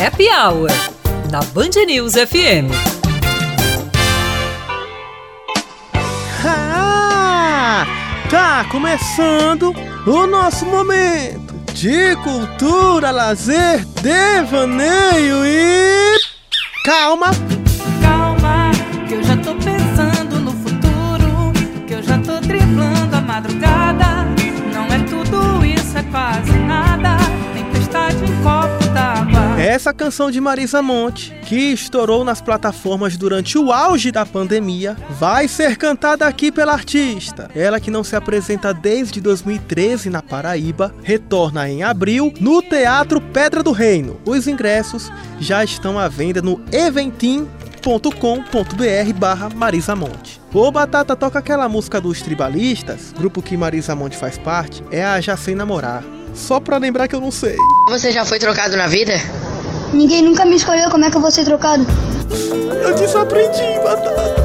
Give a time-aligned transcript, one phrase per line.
[0.00, 0.70] Happy Hour,
[1.28, 2.70] na Band News FM.
[6.44, 7.84] Ah,
[8.30, 9.74] tá começando
[10.06, 16.16] o nosso momento de cultura, lazer, devaneio e.
[16.84, 17.30] Calma!
[29.78, 35.46] Essa canção de Marisa Monte, que estourou nas plataformas durante o auge da pandemia, vai
[35.46, 37.48] ser cantada aqui pela artista.
[37.54, 43.62] Ela que não se apresenta desde 2013 na Paraíba, retorna em abril no Teatro Pedra
[43.62, 44.20] do Reino.
[44.26, 47.48] Os ingressos já estão à venda no eventim.com.br
[49.14, 50.40] barra Marisa Monte.
[50.52, 55.20] O Batata toca aquela música dos Tribalistas, grupo que Marisa Monte faz parte, é a
[55.20, 56.02] Já Sei Namorar.
[56.34, 57.56] Só pra lembrar que eu não sei.
[57.88, 59.14] Você já foi trocado na vida?
[59.92, 61.86] Ninguém nunca me escolheu, como é que eu vou ser trocado?
[62.82, 64.36] Eu desaprendi, Batata.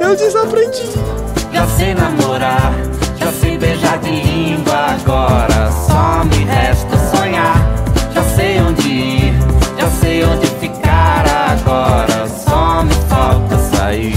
[0.00, 0.90] Eu desaprendi.
[1.52, 2.72] Já sei namorar,
[3.18, 4.74] já sei beijar de língua.
[4.74, 7.56] Agora só me resta sonhar.
[8.12, 9.34] Já sei onde ir,
[9.78, 11.24] já sei onde ficar.
[11.52, 14.14] Agora só me falta sair.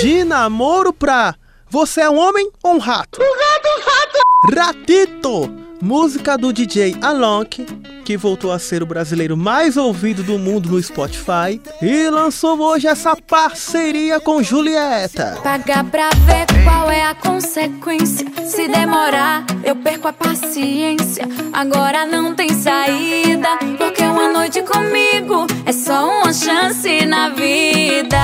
[0.00, 1.34] De namoro pra
[1.68, 3.20] Você é um homem ou um rato?
[3.20, 4.18] Um rato, um rato!
[4.54, 5.65] Ratito!
[5.80, 7.64] Música do DJ Alok,
[8.04, 12.86] que voltou a ser o brasileiro mais ouvido do mundo no Spotify e lançou hoje
[12.86, 15.38] essa parceria com Julieta.
[15.42, 18.26] Pagar pra ver qual é a consequência.
[18.46, 21.28] Se demorar, eu perco a paciência.
[21.52, 28.16] Agora não tem saída, porque uma noite comigo é só uma chance na vida.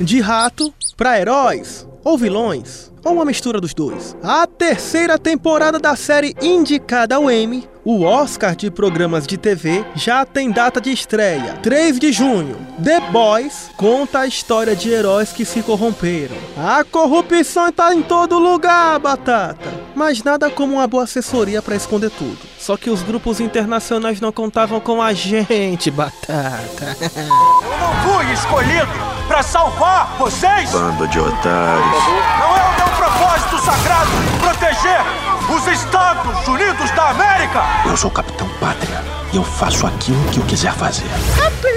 [0.00, 4.16] De rato pra heróis ou vilões, ou uma mistura dos dois.
[4.22, 10.24] A terceira temporada da série indicada ao Emmy, o Oscar de programas de TV, já
[10.26, 12.56] tem data de estreia, 3 de junho.
[12.82, 16.36] The Boys conta a história de heróis que se corromperam.
[16.56, 19.72] A corrupção está em todo lugar, batata.
[19.94, 22.38] Mas nada como uma boa assessoria para esconder tudo.
[22.58, 26.96] Só que os grupos internacionais não contavam com a gente, batata.
[27.16, 28.92] Eu não fui escolhido
[29.26, 30.70] para salvar vocês!
[30.70, 32.04] Bando de otários.
[32.38, 32.67] Não é
[37.86, 39.02] Eu sou o Capitão Pátria
[39.32, 41.06] e eu faço aquilo que eu quiser fazer.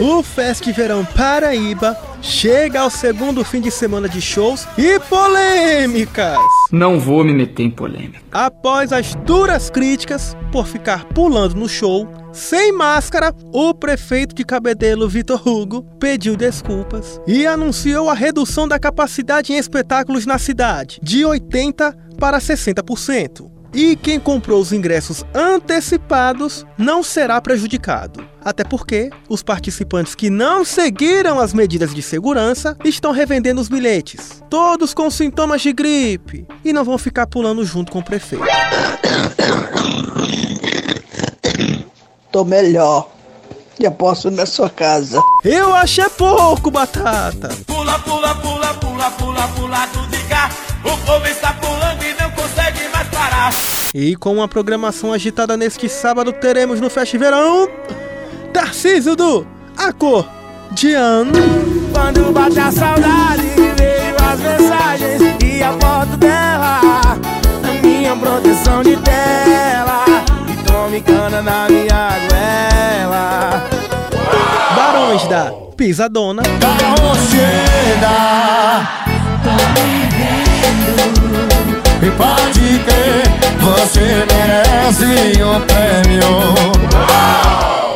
[0.00, 6.38] O Fest Verão Paraíba chega ao segundo fim de semana de shows e polêmicas.
[6.70, 8.20] Não vou me meter em polêmica.
[8.30, 15.08] Após as duras críticas por ficar pulando no show, sem máscara, o prefeito de Cabedelo,
[15.08, 21.22] Vitor Hugo, pediu desculpas e anunciou a redução da capacidade em espetáculos na cidade, de
[21.22, 23.61] 80% para 60%.
[23.74, 28.26] E quem comprou os ingressos antecipados não será prejudicado.
[28.44, 34.42] Até porque os participantes que não seguiram as medidas de segurança estão revendendo os bilhetes,
[34.50, 38.44] todos com sintomas de gripe, e não vão ficar pulando junto com o prefeito.
[42.30, 43.08] Tô melhor.
[43.80, 45.20] Já posso ir na sua casa.
[45.44, 47.48] Eu achei pouco, Batata!
[47.66, 50.50] Pula, pula, pula, pula, pula, pula, tudo de cá.
[50.84, 51.91] O povo está pulando
[53.94, 57.68] E com uma programação agitada neste sábado, teremos no Festiverão
[58.50, 61.26] Tarcísio do Acordeon.
[61.92, 63.42] Quando bate a saudade,
[63.76, 66.80] veio as mensagens e a foto dela.
[66.82, 70.04] A minha proteção de tela.
[70.48, 73.68] E tome cana na minha goela.
[74.74, 76.42] Barões da Pisadona.
[82.04, 83.22] E pode ter,
[83.60, 86.30] você merece um prêmio.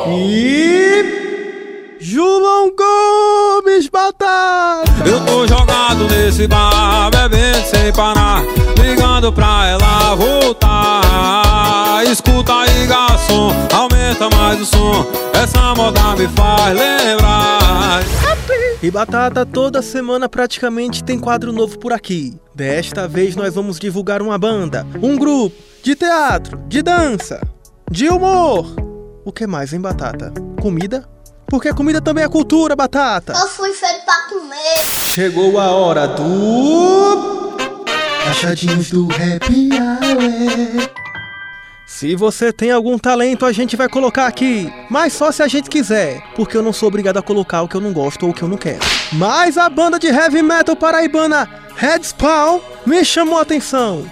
[0.09, 1.97] E.
[1.99, 4.85] João Gomes Batata!
[5.05, 8.45] Eu tô jogado nesse bar, bebendo sem parar,
[8.79, 12.05] ligando pra ela voltar.
[12.09, 15.05] Escuta aí, garçom, aumenta mais o som.
[15.35, 17.36] Essa moda me faz lembrar.
[18.87, 22.39] E Batata, toda semana praticamente tem quadro novo por aqui.
[22.55, 27.41] Desta vez nós vamos divulgar uma banda, um grupo de teatro, de dança,
[27.91, 28.77] de humor.
[29.25, 30.33] O que mais, hein, Batata?
[30.63, 31.05] Comida?
[31.49, 33.33] Porque comida também é cultura, Batata.
[33.33, 34.87] Eu fui feito pra comer.
[35.13, 37.57] Chegou a hora do.
[38.31, 41.06] Achadinhos do Happy Hour.
[41.87, 44.71] Se você tem algum talento, a gente vai colocar aqui.
[44.91, 46.21] Mas só se a gente quiser.
[46.35, 48.43] Porque eu não sou obrigado a colocar o que eu não gosto ou o que
[48.43, 48.81] eu não quero.
[49.13, 54.05] Mas a banda de heavy metal paraibana Red Spawn me chamou a atenção.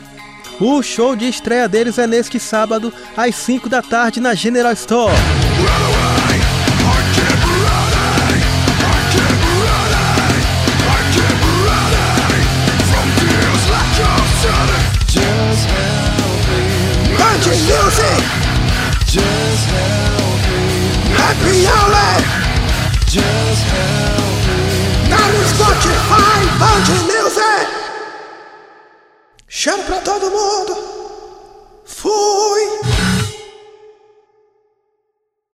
[0.60, 5.12] O show de estreia deles é neste sábado, às 5 da tarde, na General Store.
[17.54, 18.18] Music.
[19.06, 20.66] Just help me.
[21.14, 22.18] Happy hour.
[23.06, 24.23] Just help